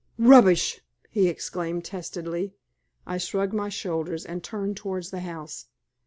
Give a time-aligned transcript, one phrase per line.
[0.17, 0.81] "Rubbish!"
[1.11, 2.55] he exclaimed, testily.
[3.05, 5.67] I shrugged my shoulders and turned towards the house.